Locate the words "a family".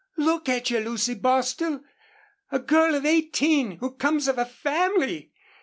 4.39-5.31